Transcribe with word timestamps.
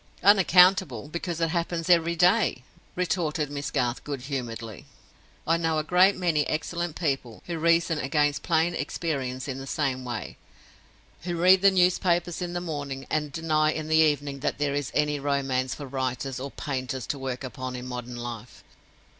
"Unaccountable, 0.23 1.07
because 1.09 1.39
it 1.39 1.49
happens 1.51 1.87
every 1.87 2.15
day!" 2.15 2.63
retorted 2.95 3.51
Miss 3.51 3.69
Garth, 3.69 4.03
good 4.03 4.21
humoredly. 4.23 4.87
"I 5.45 5.57
know 5.57 5.77
a 5.77 5.83
great 5.83 6.17
many 6.17 6.43
excellent 6.47 6.95
people 6.95 7.43
who 7.45 7.59
reason 7.59 7.99
against 7.99 8.41
plain 8.41 8.73
experience 8.73 9.47
in 9.47 9.59
the 9.59 9.67
same 9.67 10.03
way—who 10.03 11.35
read 11.35 11.61
the 11.61 11.69
newspapers 11.69 12.41
in 12.41 12.53
the 12.53 12.59
morning, 12.61 13.05
and 13.11 13.31
deny 13.31 13.71
in 13.73 13.89
the 13.89 13.97
evening 13.97 14.39
that 14.39 14.57
there 14.57 14.73
is 14.73 14.91
any 14.95 15.19
romance 15.19 15.75
for 15.75 15.85
writers 15.85 16.39
or 16.39 16.49
painters 16.49 17.05
to 17.05 17.19
work 17.19 17.43
upon 17.43 17.75
in 17.75 17.85
modern 17.85 18.15
life. 18.15 18.63